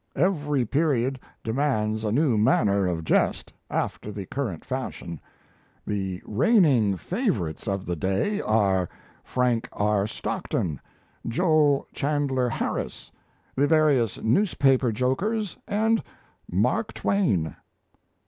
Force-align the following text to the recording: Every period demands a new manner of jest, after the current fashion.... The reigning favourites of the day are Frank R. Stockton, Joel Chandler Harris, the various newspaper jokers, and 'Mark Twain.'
Every 0.15 0.65
period 0.65 1.19
demands 1.43 2.03
a 2.03 2.11
new 2.11 2.35
manner 2.35 2.87
of 2.87 3.03
jest, 3.03 3.53
after 3.69 4.11
the 4.11 4.25
current 4.25 4.65
fashion.... 4.65 5.19
The 5.85 6.23
reigning 6.25 6.97
favourites 6.97 7.67
of 7.67 7.85
the 7.85 7.95
day 7.95 8.41
are 8.41 8.89
Frank 9.23 9.69
R. 9.73 10.07
Stockton, 10.07 10.81
Joel 11.27 11.85
Chandler 11.93 12.49
Harris, 12.49 13.11
the 13.55 13.67
various 13.67 14.19
newspaper 14.23 14.91
jokers, 14.91 15.55
and 15.67 16.01
'Mark 16.49 16.93
Twain.' 16.95 17.55